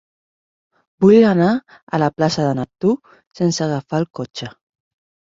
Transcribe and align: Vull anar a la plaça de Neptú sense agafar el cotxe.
Vull 1.03 1.25
anar 1.31 1.49
a 1.57 1.99
la 2.03 2.07
plaça 2.21 2.45
de 2.47 2.53
Neptú 2.59 2.93
sense 3.41 3.65
agafar 3.67 3.99
el 4.03 4.07
cotxe. 4.21 4.49